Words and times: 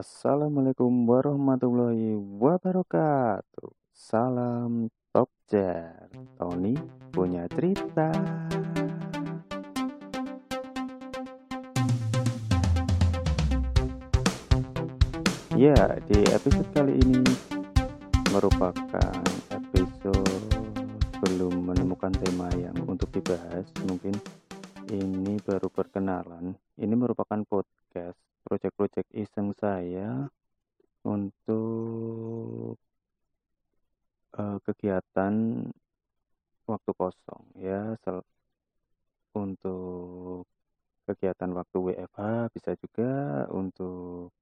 Assalamualaikum 0.00 1.04
warahmatullahi 1.04 2.16
wabarakatuh. 2.16 3.68
Salam 3.92 4.88
Top 5.12 5.28
Jar. 5.44 6.08
Tony 6.40 6.72
punya 7.12 7.44
cerita. 7.52 8.08
Ya, 15.52 15.76
di 16.08 16.24
episode 16.32 16.70
kali 16.72 16.96
ini 17.04 17.20
merupakan 18.32 19.20
episode 19.52 20.48
belum 21.28 21.60
menemukan 21.60 22.16
tema 22.24 22.48
yang 22.56 22.88
untuk 22.88 23.12
dibahas. 23.12 23.68
Mungkin 23.84 24.16
ini 24.88 25.36
baru 25.44 25.68
perkenalan. 25.68 26.56
Ini 26.80 26.94
merupakan 26.96 27.44
podcast 27.44 28.29
proyek-proyek 28.50 29.06
iseng 29.14 29.54
saya 29.62 30.26
untuk 31.06 32.74
uh, 34.34 34.58
kegiatan 34.66 35.62
waktu 36.66 36.90
kosong 36.98 37.46
ya 37.62 37.94
sel 38.02 38.26
untuk 39.38 40.50
kegiatan 41.06 41.54
waktu 41.54 41.76
WFH 41.78 42.50
bisa 42.50 42.74
juga 42.74 43.46
untuk 43.54 44.34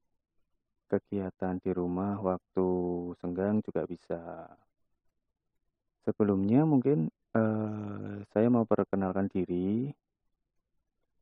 kegiatan 0.89 1.61
di 1.61 1.71
rumah 1.77 2.17
waktu 2.17 2.69
senggang 3.21 3.61
juga 3.61 3.85
bisa. 3.85 4.49
Sebelumnya 6.09 6.65
mungkin 6.65 7.13
uh, 7.37 8.25
saya 8.33 8.49
mau 8.49 8.65
perkenalkan 8.65 9.29
diri. 9.29 9.93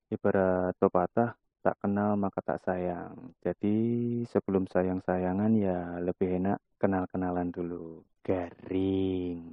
Ibarat 0.07 0.79
pepatah 0.79 1.34
tak 1.67 1.83
kenal 1.83 2.14
maka 2.14 2.39
tak 2.47 2.62
sayang. 2.62 3.34
Jadi 3.42 3.78
sebelum 4.31 4.70
sayang-sayangan 4.70 5.50
ya 5.59 5.98
lebih 5.98 6.39
enak 6.39 6.62
kenal-kenalan 6.78 7.50
dulu. 7.50 8.06
Garing. 8.23 9.50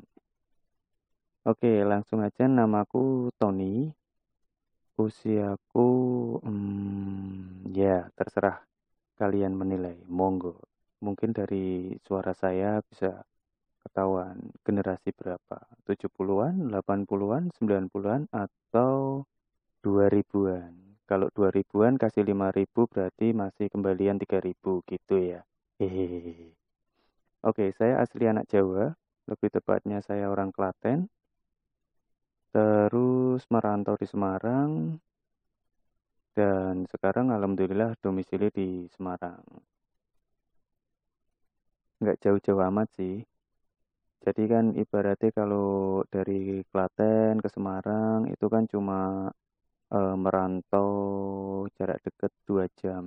Oke, 1.49 1.81
langsung 1.81 2.21
aja 2.21 2.45
namaku 2.45 3.33
Tony. 3.41 3.89
Usiaku 4.93 5.89
hmm, 6.45 7.73
ya 7.73 8.05
terserah 8.13 8.61
kalian 9.17 9.57
menilai, 9.57 9.97
monggo. 10.05 10.61
Mungkin 11.01 11.33
dari 11.33 11.97
suara 12.05 12.37
saya 12.37 12.77
bisa 12.85 13.25
ketahuan 13.81 14.37
generasi 14.61 15.09
berapa, 15.17 15.65
70-an, 15.89 16.69
80-an, 16.77 17.49
90-an, 17.57 18.21
atau 18.29 19.25
2000-an. 19.81 20.82
Kalau 21.03 21.27
2000-an 21.35 21.99
kasih 21.99 22.23
5000 22.23 22.87
berarti 22.87 23.35
masih 23.35 23.67
kembalian 23.67 24.17
3000 24.17 24.79
gitu 24.87 25.15
ya. 25.19 25.43
Hehehe. 25.79 26.55
Oke, 27.43 27.75
saya 27.75 27.99
asli 27.99 28.23
anak 28.23 28.47
Jawa, 28.47 28.95
lebih 29.27 29.51
tepatnya 29.51 29.99
saya 29.99 30.31
orang 30.31 30.55
Klaten. 30.55 31.11
Terus 32.55 33.43
merantau 33.51 33.99
di 33.99 34.07
Semarang, 34.07 35.01
dan 36.33 36.89
sekarang 36.89 37.29
alhamdulillah 37.29 37.93
domisili 38.01 38.49
di 38.49 38.89
Semarang. 38.89 39.43
Nggak 42.01 42.19
jauh-jauh 42.25 42.61
amat 42.73 42.89
sih. 42.97 43.21
Jadi 44.23 44.43
kan 44.47 44.71
ibaratnya 44.73 45.29
kalau 45.35 46.01
dari 46.09 46.63
Klaten 46.71 47.43
ke 47.43 47.49
Semarang 47.51 48.31
itu 48.31 48.45
kan 48.47 48.63
cuma 48.71 49.29
e, 49.95 49.99
merantau 50.23 50.89
jarak 51.77 51.99
dekat 52.05 52.31
dua 52.47 52.65
jam. 52.81 53.03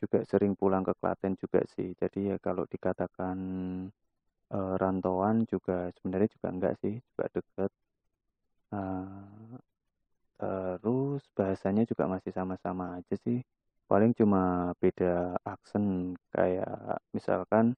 Juga 0.00 0.18
sering 0.30 0.52
pulang 0.60 0.84
ke 0.88 0.92
Klaten 1.00 1.34
juga 1.42 1.60
sih. 1.74 1.88
Jadi 2.00 2.18
ya 2.30 2.36
kalau 2.46 2.64
dikatakan 2.74 3.38
e, 4.54 4.58
rantauan 4.80 5.36
juga 5.52 5.90
sebenarnya 5.96 6.28
juga 6.36 6.48
enggak 6.54 6.74
sih, 6.82 6.94
juga 7.08 7.24
dekat. 7.36 7.70
Uh, 8.70 9.58
Terus 10.40 11.20
bahasanya 11.36 11.84
juga 11.84 12.08
masih 12.08 12.32
sama-sama 12.32 12.96
aja 12.96 13.14
sih. 13.20 13.44
Paling 13.84 14.16
cuma 14.16 14.72
beda 14.80 15.36
aksen 15.44 16.16
kayak 16.32 16.96
misalkan 17.12 17.76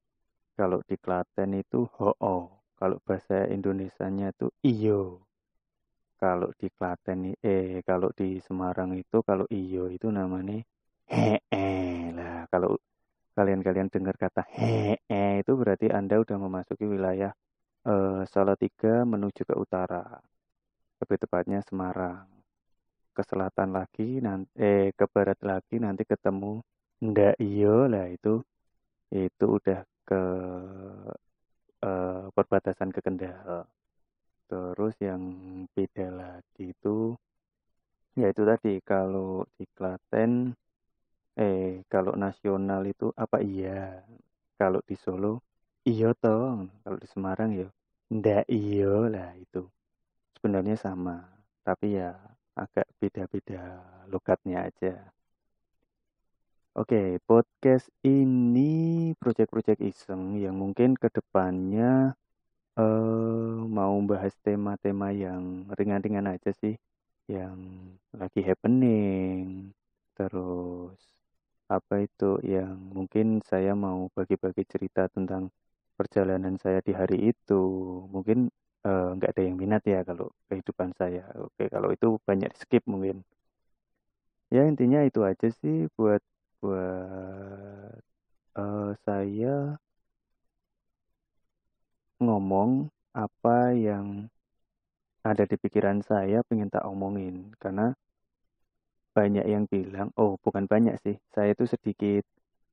kalau 0.54 0.78
di 0.86 0.94
Klaten 0.94 1.58
itu 1.58 1.91
ho-oh. 1.98 2.62
Kalau 2.78 2.98
bahasa 3.06 3.46
Indonesianya 3.50 4.30
itu 4.34 4.46
iyo. 4.62 5.26
Kalau 6.22 6.55
di 6.55 6.69
Klaten 6.71 7.34
eh 7.43 7.83
kalau 7.83 8.15
di 8.15 8.38
Semarang 8.47 8.94
itu 8.94 9.19
kalau 9.27 9.43
iyo 9.50 9.91
itu 9.91 10.06
namanya 10.06 10.62
hee 11.10 12.15
lah. 12.15 12.47
Kalau 12.47 12.78
kalian-kalian 13.34 13.91
dengar 13.91 14.15
kata 14.15 14.47
hee 14.55 15.43
itu 15.43 15.53
berarti 15.59 15.91
Anda 15.91 16.22
udah 16.22 16.38
memasuki 16.38 16.87
wilayah 16.87 17.34
eh, 17.91 18.22
Salatiga 18.31 19.03
menuju 19.03 19.43
ke 19.43 19.55
utara. 19.59 20.22
Lebih 21.03 21.19
tepatnya 21.27 21.59
Semarang 21.66 22.31
ke 23.12 23.22
selatan 23.27 23.75
lagi 23.77 24.22
nanti 24.22 24.49
eh 24.56 24.89
ke 24.94 25.04
barat 25.10 25.37
lagi 25.43 25.77
nanti 25.83 26.03
ketemu 26.06 26.62
ndak 27.03 27.34
iyo 27.43 27.91
lah 27.91 28.06
itu 28.09 28.41
itu 29.10 29.44
udah 29.59 29.81
ke 30.09 30.22
eh, 31.83 32.25
perbatasan 32.31 32.89
ke 32.94 33.00
Kendal 33.03 33.66
terus 34.52 34.92
yang 35.00 35.22
beda 35.72 36.12
lagi 36.12 36.76
itu 36.76 37.16
ya 38.12 38.28
itu 38.28 38.42
tadi 38.44 38.72
kalau 38.84 39.48
di 39.56 39.64
Klaten 39.72 40.52
eh 41.40 41.80
kalau 41.88 42.12
nasional 42.12 42.84
itu 42.84 43.08
apa 43.16 43.41
iya? 43.41 44.04
Kalau 44.60 44.84
di 44.84 44.92
Solo 44.92 45.41
iyo 45.88 46.12
toh. 46.12 46.68
Kalau 46.84 46.98
di 47.00 47.08
Semarang 47.08 47.50
ya 47.56 47.68
ndak 48.12 48.44
iyo 48.52 49.08
lah 49.08 49.32
itu. 49.41 49.64
Sebenarnya 50.36 50.76
sama 50.76 51.16
tapi 51.64 51.96
ya 51.96 52.12
agak 52.52 52.84
beda-beda 53.00 53.80
logatnya 54.12 54.68
aja. 54.68 54.94
Oke, 56.76 57.20
podcast 57.28 57.88
ini 58.04 59.12
proyek-proyek 59.20 59.80
iseng 59.80 60.36
yang 60.41 60.56
mungkin 60.56 60.96
ke 60.96 61.08
depannya 61.12 62.16
eh, 62.76 63.31
mau 63.92 64.00
bahas 64.08 64.32
tema-tema 64.41 65.12
yang 65.12 65.69
ringan-ringan 65.76 66.25
aja 66.32 66.48
sih, 66.56 66.80
yang 67.28 67.60
lagi 68.16 68.41
happening, 68.41 69.69
terus 70.16 70.97
apa 71.69 72.00
itu 72.00 72.41
yang 72.41 72.72
mungkin 72.97 73.44
saya 73.44 73.76
mau 73.76 74.08
bagi-bagi 74.16 74.64
cerita 74.64 75.12
tentang 75.12 75.53
perjalanan 75.92 76.56
saya 76.56 76.80
di 76.80 76.97
hari 76.97 77.36
itu, 77.36 77.62
mungkin 78.08 78.48
uh, 78.88 79.12
nggak 79.12 79.36
ada 79.36 79.42
yang 79.44 79.56
minat 79.60 79.84
ya 79.84 80.00
kalau 80.09 80.32
kehidupan 80.48 80.97
saya. 80.97 81.28
Oke, 81.36 81.69
kalau 81.69 81.92
itu 81.92 82.16
banyak 82.24 82.48
skip 82.56 82.88
mungkin. 82.88 83.20
Ya 84.48 84.64
intinya 84.64 85.04
itu 85.04 85.20
aja 85.20 85.53
sih 85.60 85.84
buat 86.00 86.24
buat 86.64 88.00
uh, 88.56 88.91
saya 89.04 89.76
ngomong 92.24 92.88
apa 93.12 93.76
yang 93.76 94.28
ada 95.22 95.44
di 95.46 95.56
pikiran 95.60 96.02
saya 96.02 96.42
pengen 96.48 96.68
tak 96.72 96.84
omongin. 96.88 97.54
Karena 97.62 97.94
banyak 99.16 99.44
yang 99.44 99.64
bilang 99.68 100.09
oh 100.16 100.41
bukan 100.44 100.64
banyak 100.72 100.97
sih. 101.04 101.16
Saya 101.34 101.53
itu 101.54 101.64
sedikit 101.68 102.24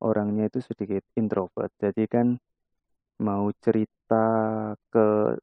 orangnya 0.02 0.48
itu 0.50 0.60
sedikit 0.64 1.04
introvert. 1.20 1.72
Jadi 1.84 2.04
kan 2.08 2.28
mau 3.28 3.52
cerita 3.64 4.24
ke 4.94 5.36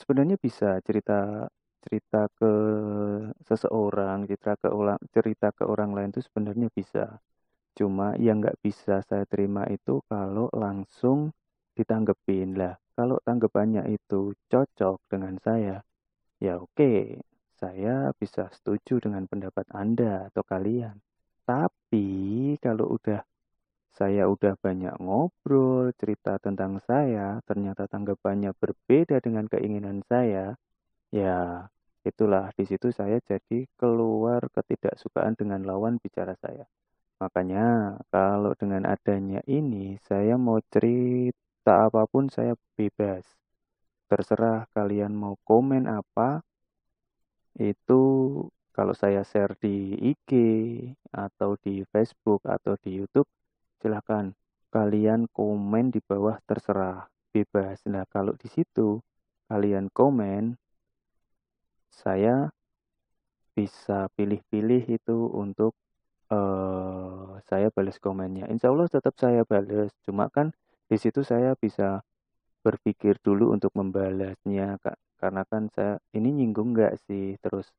sebenarnya 0.00 0.36
bisa 0.38 0.78
cerita 0.86 1.46
cerita 1.84 2.26
ke 2.38 2.50
seseorang, 3.48 4.26
cerita 4.26 4.52
ke 4.58 4.68
orang, 4.70 4.98
cerita 5.14 5.48
ke 5.54 5.64
orang 5.66 5.90
lain 5.94 6.10
itu 6.14 6.22
sebenarnya 6.26 6.68
bisa. 6.74 7.04
Cuma 7.78 8.16
yang 8.18 8.42
nggak 8.42 8.58
bisa 8.64 9.02
saya 9.08 9.24
terima 9.28 9.62
itu 9.70 10.02
kalau 10.10 10.50
langsung 10.54 11.30
ditanggepin 11.76 12.56
lah. 12.56 12.74
Kalau 12.96 13.20
tanggapannya 13.20 13.84
itu 13.92 14.32
cocok 14.48 14.98
dengan 15.12 15.36
saya, 15.44 15.84
ya 16.40 16.56
oke, 16.56 17.20
saya 17.60 18.12
bisa 18.16 18.48
setuju 18.52 19.00
dengan 19.04 19.28
pendapat 19.28 19.68
Anda 19.72 20.32
atau 20.32 20.40
kalian. 20.44 20.96
Tapi 21.44 22.08
kalau 22.58 22.96
udah 22.96 23.20
saya 23.96 24.28
udah 24.28 24.60
banyak 24.60 24.92
ngobrol, 25.00 25.88
cerita 25.96 26.36
tentang 26.36 26.84
saya, 26.84 27.40
ternyata 27.48 27.88
tanggapannya 27.88 28.52
berbeda 28.52 29.24
dengan 29.24 29.48
keinginan 29.48 30.04
saya. 30.04 30.52
Ya, 31.08 31.68
itulah 32.04 32.52
di 32.60 32.68
situ 32.68 32.92
saya 32.92 33.24
jadi 33.24 33.64
keluar 33.80 34.52
ketidaksukaan 34.52 35.32
dengan 35.40 35.64
lawan 35.64 35.96
bicara 35.96 36.36
saya. 36.44 36.68
Makanya, 37.24 37.96
kalau 38.12 38.52
dengan 38.60 38.84
adanya 38.84 39.40
ini, 39.48 39.96
saya 40.04 40.36
mau 40.36 40.60
cerita 40.68 41.45
apa 41.72 42.06
pun 42.06 42.30
saya 42.30 42.54
bebas. 42.78 43.26
Terserah 44.06 44.70
kalian 44.70 45.10
mau 45.16 45.34
komen 45.42 45.90
apa, 45.90 46.46
itu 47.58 48.02
kalau 48.76 48.92
saya 48.92 49.24
share 49.24 49.56
di 49.56 49.96
IG 50.12 50.30
atau 51.08 51.56
di 51.58 51.82
Facebook 51.88 52.44
atau 52.44 52.76
di 52.76 53.00
YouTube 53.00 53.26
silahkan 53.80 54.36
kalian 54.68 55.24
komen 55.32 55.88
di 55.88 56.04
bawah 56.04 56.36
terserah 56.44 57.08
bebas. 57.32 57.80
Nah, 57.88 58.04
kalau 58.12 58.36
di 58.36 58.48
situ 58.52 59.00
kalian 59.48 59.88
komen, 59.88 60.60
saya 61.88 62.52
bisa 63.56 64.12
pilih-pilih 64.12 64.84
itu 64.84 65.16
untuk 65.32 65.72
uh, 66.28 67.40
saya 67.48 67.72
balas 67.72 67.96
komennya. 67.96 68.52
Insya 68.52 68.68
Allah 68.68 68.88
tetap 68.92 69.16
saya 69.16 69.48
balas, 69.48 69.88
cuma 70.04 70.28
kan 70.28 70.52
di 70.86 70.96
situ 71.02 71.20
saya 71.26 71.58
bisa 71.58 72.02
berpikir 72.62 73.18
dulu 73.22 73.54
untuk 73.54 73.70
membalasnya, 73.78 74.78
kak. 74.82 74.98
Karena 75.16 75.42
kan 75.48 75.70
saya 75.74 75.98
ini 76.12 76.28
nyinggung 76.34 76.74
nggak 76.74 76.94
sih, 77.06 77.38
terus 77.40 77.70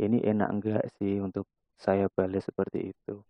ini 0.00 0.20
enak 0.24 0.48
nggak 0.58 0.84
sih 0.98 1.20
untuk 1.20 1.46
saya 1.76 2.08
balas 2.12 2.44
seperti 2.48 2.92
itu. 2.92 3.20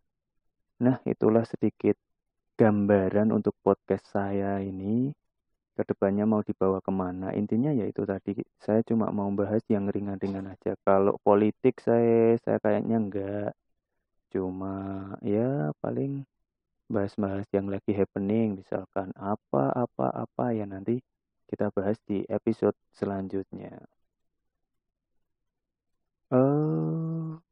Nah, 0.81 0.97
itulah 1.05 1.45
sedikit 1.45 1.99
gambaran 2.57 3.31
untuk 3.35 3.55
podcast 3.61 4.07
saya 4.11 4.63
ini. 4.63 5.13
Ke 5.77 5.83
depannya 5.87 6.25
mau 6.29 6.43
dibawa 6.45 6.79
ke 6.85 6.93
mana? 6.93 7.33
Intinya 7.33 7.71
ya 7.73 7.89
itu 7.89 8.03
tadi 8.05 8.37
saya 8.61 8.81
cuma 8.85 9.09
mau 9.15 9.29
bahas 9.33 9.63
yang 9.71 9.89
ringan-ringan 9.89 10.47
aja. 10.51 10.77
Kalau 10.85 11.17
politik 11.23 11.81
saya 11.81 12.37
saya 12.43 12.59
kayaknya 12.61 12.97
enggak 13.01 13.51
cuma 14.31 14.75
ya 15.25 15.75
paling 15.83 16.23
bahas-bahas 16.91 17.47
yang 17.55 17.71
lagi 17.71 17.95
happening 17.95 18.59
misalkan 18.61 19.15
apa 19.15 19.71
apa 19.73 20.07
apa 20.11 20.45
ya 20.51 20.67
nanti 20.67 20.99
kita 21.51 21.71
bahas 21.75 21.99
di 22.07 22.23
episode 22.31 22.75
selanjutnya. 22.95 23.79
Uh, 26.31 27.43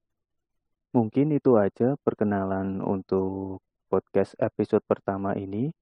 mungkin 0.94 1.34
itu 1.34 1.58
aja 1.58 1.98
perkenalan 2.06 2.78
untuk 2.78 3.58
podcast 3.90 4.38
episode 4.38 4.86
pertama 4.86 5.34
ini, 5.34 5.74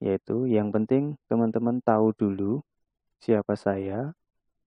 yaitu 0.00 0.48
yang 0.48 0.72
penting 0.72 1.20
teman-teman 1.28 1.84
tahu 1.84 2.16
dulu 2.16 2.64
siapa 3.20 3.52
saya, 3.52 4.16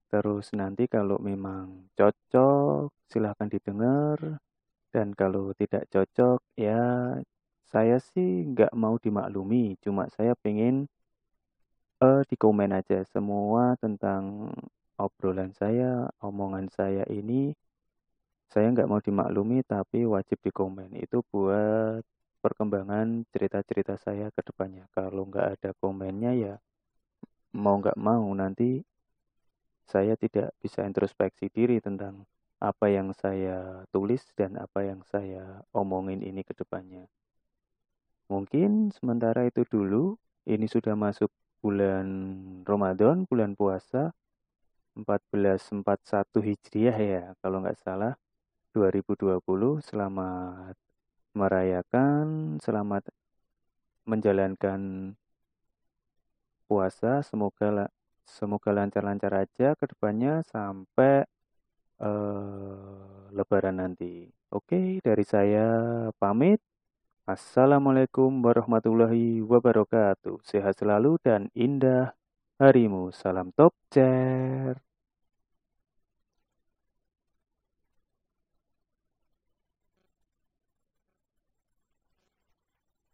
terus 0.06 0.54
nanti 0.54 0.86
kalau 0.86 1.18
memang 1.18 1.90
cocok 1.98 2.94
silahkan 3.10 3.50
didengar, 3.50 4.38
dan 4.94 5.10
kalau 5.18 5.50
tidak 5.58 5.90
cocok 5.90 6.38
ya 6.54 7.18
saya 7.76 8.00
sih 8.00 8.48
nggak 8.56 8.72
mau 8.72 8.96
dimaklumi, 8.96 9.76
cuma 9.84 10.08
saya 10.08 10.32
pengen 10.32 10.88
uh, 12.00 12.24
di 12.24 12.32
komen 12.40 12.72
aja 12.72 13.04
semua 13.04 13.76
tentang 13.76 14.48
obrolan 14.96 15.52
saya, 15.52 16.08
omongan 16.24 16.72
saya 16.72 17.04
ini 17.12 17.52
saya 18.48 18.72
nggak 18.72 18.88
mau 18.88 19.00
dimaklumi 19.04 19.60
tapi 19.68 20.08
wajib 20.08 20.40
di 20.40 20.48
komen 20.48 20.96
itu 20.96 21.20
buat 21.28 22.00
perkembangan 22.40 23.28
cerita-cerita 23.28 24.00
saya 24.00 24.32
ke 24.32 24.40
depannya. 24.40 24.88
Kalau 24.96 25.28
nggak 25.28 25.60
ada 25.60 25.70
komennya 25.76 26.32
ya 26.32 26.54
mau 27.52 27.76
nggak 27.76 28.00
mau 28.00 28.24
nanti 28.32 28.80
saya 29.84 30.16
tidak 30.16 30.56
bisa 30.64 30.80
introspeksi 30.88 31.52
diri 31.52 31.76
tentang 31.84 32.24
apa 32.56 32.88
yang 32.88 33.12
saya 33.12 33.84
tulis 33.92 34.24
dan 34.32 34.56
apa 34.56 34.80
yang 34.80 35.04
saya 35.04 35.60
omongin 35.76 36.24
ini 36.24 36.40
ke 36.40 36.56
depannya. 36.56 37.04
Mungkin 38.26 38.90
sementara 38.90 39.46
itu 39.46 39.62
dulu, 39.70 40.18
ini 40.50 40.66
sudah 40.66 40.98
masuk 40.98 41.30
bulan 41.62 42.06
Ramadan, 42.66 43.22
bulan 43.26 43.54
puasa 43.54 44.10
1441 44.98 46.42
Hijriah 46.42 46.98
ya, 46.98 47.24
kalau 47.38 47.62
nggak 47.62 47.78
salah 47.78 48.18
2020. 48.74 49.78
Selamat 49.78 50.74
merayakan, 51.38 52.58
selamat 52.58 53.08
menjalankan 54.10 55.14
puasa. 56.66 57.22
Semoga 57.22 57.86
semoga 58.26 58.70
lancar-lancar 58.74 59.32
aja 59.46 59.78
ke 59.78 59.84
depannya 59.86 60.42
sampai 60.50 61.22
uh, 62.02 63.30
lebaran 63.30 63.78
nanti. 63.78 64.26
Oke, 64.50 64.98
dari 64.98 65.24
saya 65.26 65.66
pamit. 66.18 66.58
Assalamualaikum 67.26 68.38
warahmatullahi 68.38 69.42
wabarakatuh. 69.42 70.46
Sehat 70.46 70.78
selalu 70.78 71.18
dan 71.26 71.50
indah 71.58 72.14
harimu. 72.62 73.10
Salam 73.10 73.50
top 73.50 73.74
chair. 73.90 74.78